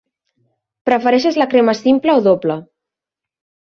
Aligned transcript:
Prefereixes 0.91 1.39
la 1.43 1.49
crema 1.53 1.79
simple 1.85 2.19
o 2.19 2.27
doble? 2.33 2.61